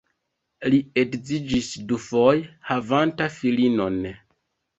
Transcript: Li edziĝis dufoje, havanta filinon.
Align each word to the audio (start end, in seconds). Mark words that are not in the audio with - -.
Li 0.73 0.77
edziĝis 1.01 1.69
dufoje, 1.91 2.49
havanta 2.71 3.29
filinon. 3.37 4.03